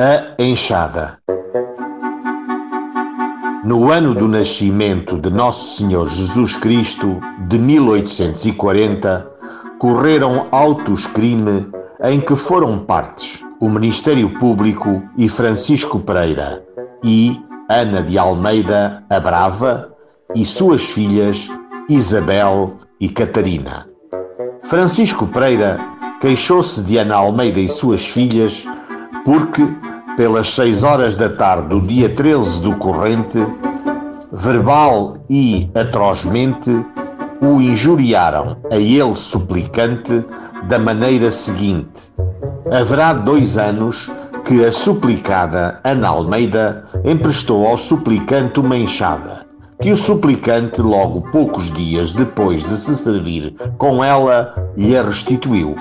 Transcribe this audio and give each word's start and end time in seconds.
A 0.00 0.36
Enxada 0.38 1.18
No 3.62 3.92
ano 3.92 4.14
do 4.14 4.26
nascimento 4.26 5.18
de 5.18 5.28
Nosso 5.28 5.76
Senhor 5.76 6.08
Jesus 6.08 6.56
Cristo, 6.56 7.20
de 7.46 7.58
1840, 7.58 9.30
correram 9.78 10.46
autos 10.50 11.04
crime 11.08 11.70
em 12.04 12.22
que 12.22 12.34
foram 12.34 12.78
partes 12.78 13.44
o 13.60 13.68
Ministério 13.68 14.38
Público 14.38 15.02
e 15.18 15.28
Francisco 15.28 16.00
Pereira 16.00 16.64
e 17.04 17.38
Ana 17.68 18.02
de 18.02 18.16
Almeida 18.16 19.04
a 19.10 19.20
Brava 19.20 19.94
e 20.34 20.46
suas 20.46 20.86
filhas 20.86 21.50
Isabel 21.90 22.78
e 22.98 23.10
Catarina. 23.10 23.86
Francisco 24.62 25.26
Pereira 25.26 25.78
queixou-se 26.18 26.82
de 26.82 26.96
Ana 26.96 27.16
Almeida 27.16 27.60
e 27.60 27.68
suas 27.68 28.06
filhas 28.06 28.64
porque, 29.24 29.66
pelas 30.16 30.54
seis 30.54 30.82
horas 30.82 31.16
da 31.16 31.28
tarde 31.28 31.68
do 31.68 31.80
dia 31.80 32.08
13 32.08 32.62
do 32.62 32.76
corrente, 32.76 33.38
verbal 34.32 35.18
e 35.28 35.70
atrozmente, 35.74 36.70
o 37.40 37.60
injuriaram 37.60 38.56
a 38.70 38.76
ele 38.76 39.14
suplicante 39.14 40.24
da 40.68 40.78
maneira 40.78 41.30
seguinte: 41.30 42.12
Haverá 42.70 43.12
dois 43.12 43.58
anos 43.58 44.10
que 44.44 44.64
a 44.64 44.72
suplicada 44.72 45.80
Ana 45.84 46.08
Almeida 46.08 46.84
emprestou 47.04 47.66
ao 47.66 47.76
suplicante 47.76 48.60
uma 48.60 48.76
enxada, 48.76 49.46
que 49.80 49.92
o 49.92 49.96
suplicante, 49.96 50.80
logo 50.80 51.20
poucos 51.30 51.70
dias 51.72 52.12
depois 52.12 52.64
de 52.64 52.76
se 52.76 52.96
servir 52.96 53.54
com 53.78 54.02
ela, 54.02 54.54
lhe 54.76 55.00
restituiu. 55.00 55.74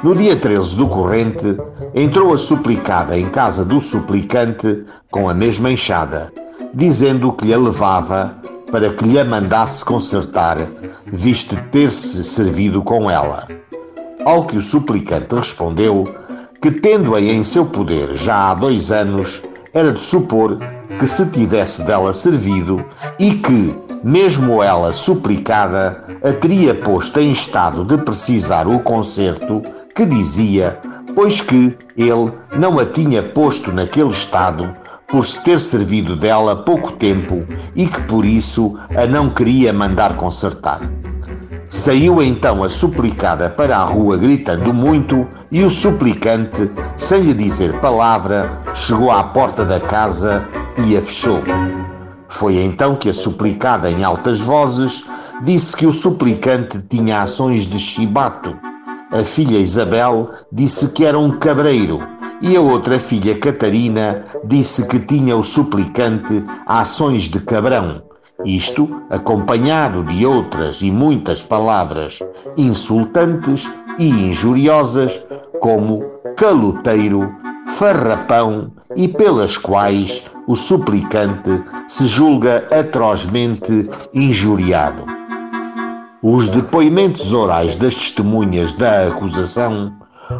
No 0.00 0.14
dia 0.14 0.36
13 0.36 0.76
do 0.76 0.86
corrente, 0.86 1.56
entrou 1.92 2.32
a 2.32 2.38
suplicada 2.38 3.18
em 3.18 3.28
casa 3.28 3.64
do 3.64 3.80
suplicante 3.80 4.84
com 5.10 5.28
a 5.28 5.34
mesma 5.34 5.72
enxada, 5.72 6.32
dizendo 6.72 7.32
que 7.32 7.46
lhe 7.46 7.56
levava 7.56 8.36
para 8.70 8.92
que 8.92 9.04
lhe 9.04 9.22
mandasse 9.24 9.84
consertar, 9.84 10.68
visto 11.04 11.56
ter-se 11.72 12.22
servido 12.22 12.80
com 12.82 13.10
ela. 13.10 13.48
Ao 14.24 14.44
que 14.44 14.56
o 14.56 14.62
suplicante 14.62 15.34
respondeu 15.34 16.06
que, 16.62 16.70
tendo-a 16.70 17.20
em 17.20 17.42
seu 17.42 17.66
poder 17.66 18.14
já 18.14 18.50
há 18.50 18.54
dois 18.54 18.92
anos, 18.92 19.42
era 19.74 19.92
de 19.92 20.00
supor 20.00 20.58
que 20.98 21.08
se 21.08 21.26
tivesse 21.26 21.84
dela 21.84 22.12
servido 22.12 22.84
e 23.18 23.32
que, 23.32 23.76
mesmo 24.02 24.62
ela 24.62 24.92
suplicada, 24.92 26.04
a 26.22 26.32
teria 26.32 26.74
posto 26.74 27.20
em 27.20 27.30
estado 27.30 27.84
de 27.84 27.98
precisar 27.98 28.66
o 28.66 28.78
conserto 28.80 29.62
que 29.94 30.04
dizia, 30.04 30.78
pois 31.14 31.40
que 31.40 31.76
ele 31.96 32.32
não 32.56 32.78
a 32.78 32.86
tinha 32.86 33.22
posto 33.22 33.72
naquele 33.72 34.10
estado 34.10 34.72
por 35.08 35.24
se 35.24 35.42
ter 35.42 35.58
servido 35.58 36.14
dela 36.14 36.54
pouco 36.54 36.92
tempo 36.92 37.44
e 37.74 37.86
que 37.86 38.00
por 38.02 38.24
isso 38.24 38.78
a 38.94 39.06
não 39.06 39.30
queria 39.30 39.72
mandar 39.72 40.14
consertar. 40.16 40.80
Saiu 41.68 42.22
então 42.22 42.64
a 42.64 42.68
suplicada 42.68 43.50
para 43.50 43.76
a 43.76 43.84
rua 43.84 44.16
gritando 44.16 44.72
muito 44.72 45.26
e 45.50 45.62
o 45.62 45.70
suplicante, 45.70 46.70
sem 46.96 47.22
lhe 47.22 47.34
dizer 47.34 47.78
palavra, 47.80 48.58
chegou 48.72 49.10
à 49.10 49.22
porta 49.24 49.64
da 49.64 49.78
casa 49.78 50.48
e 50.86 50.96
a 50.96 51.02
fechou. 51.02 51.42
Foi 52.28 52.56
então 52.56 52.94
que 52.94 53.08
a 53.08 53.14
suplicada, 53.14 53.90
em 53.90 54.04
altas 54.04 54.38
vozes, 54.38 55.04
disse 55.42 55.74
que 55.76 55.86
o 55.86 55.92
suplicante 55.92 56.80
tinha 56.88 57.22
ações 57.22 57.66
de 57.66 57.78
chibato. 57.78 58.56
A 59.10 59.24
filha 59.24 59.58
Isabel 59.58 60.30
disse 60.52 60.88
que 60.88 61.04
era 61.04 61.18
um 61.18 61.30
cabreiro 61.38 62.00
e 62.42 62.54
a 62.56 62.60
outra 62.60 63.00
filha 63.00 63.38
Catarina 63.38 64.22
disse 64.44 64.86
que 64.86 65.00
tinha 65.00 65.36
o 65.36 65.42
suplicante 65.42 66.44
ações 66.66 67.22
de 67.22 67.40
cabrão. 67.40 68.02
Isto 68.44 68.88
acompanhado 69.10 70.04
de 70.04 70.24
outras 70.24 70.82
e 70.82 70.90
muitas 70.90 71.42
palavras 71.42 72.20
insultantes 72.56 73.68
e 73.98 74.08
injuriosas, 74.08 75.20
como 75.60 76.04
caloteiro, 76.36 77.28
farrapão 77.78 78.72
e 78.96 79.06
pelas 79.06 79.56
quais 79.56 80.24
o 80.48 80.56
suplicante 80.56 81.62
se 81.86 82.08
julga 82.08 82.66
atrozmente 82.72 83.88
injuriado. 84.12 85.04
Os 86.20 86.48
depoimentos 86.48 87.32
orais 87.32 87.76
das 87.76 87.94
testemunhas 87.94 88.74
da 88.74 89.06
acusação, 89.06 89.92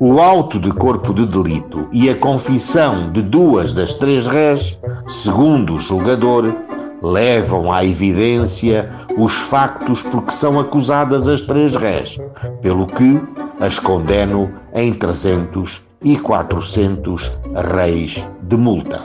o 0.00 0.20
auto 0.20 0.58
de 0.58 0.72
corpo 0.72 1.14
de 1.14 1.24
delito 1.24 1.86
e 1.92 2.10
a 2.10 2.16
confissão 2.16 3.12
de 3.12 3.22
duas 3.22 3.72
das 3.72 3.94
três 3.94 4.26
réis, 4.26 4.80
segundo 5.06 5.76
o 5.76 5.80
julgador, 5.80 6.52
levam 7.00 7.72
à 7.72 7.84
evidência 7.84 8.88
os 9.16 9.34
factos 9.34 10.02
por 10.02 10.24
que 10.24 10.34
são 10.34 10.58
acusadas 10.58 11.28
as 11.28 11.40
três 11.42 11.76
réis, 11.76 12.18
pelo 12.60 12.88
que 12.88 13.22
as 13.60 13.78
condeno 13.78 14.50
em 14.74 14.92
300 14.92 15.89
e 16.02 16.18
400 16.18 17.38
reis 17.54 18.26
de 18.42 18.56
multa. 18.56 19.00